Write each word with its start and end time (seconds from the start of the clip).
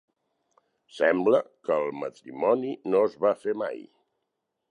Sembla 0.99 1.41
que 1.67 1.75
el 1.83 1.93
matrimoni 2.05 2.73
no 2.95 3.05
es 3.09 3.17
va 3.27 3.35
fer 3.45 3.57
mai. 3.67 3.87